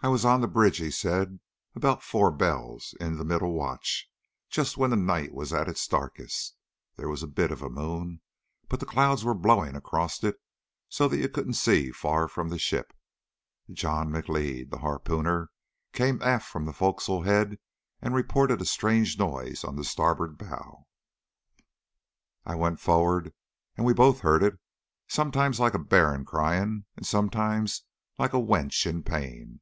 [0.00, 1.40] "I was on the bridge," he said,
[1.74, 4.08] "about four bells in the middle watch,
[4.48, 6.54] just when the night was at its darkest.
[6.94, 8.20] There was a bit of a moon,
[8.68, 10.40] but the clouds were blowing across it
[10.88, 12.92] so that you couldn't see far from the ship.
[13.72, 15.50] John M'Leod, the harpooner,
[15.92, 17.58] came aft from the foc'sle head
[18.00, 20.86] and reported a strange noise on the starboard bow.
[22.46, 23.34] "I went forrard
[23.76, 24.60] and we both heard it,
[25.08, 27.82] sometimes like a bairn crying and sometimes
[28.16, 29.60] like a wench in pain.